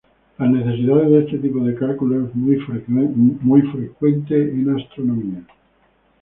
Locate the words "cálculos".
1.75-2.27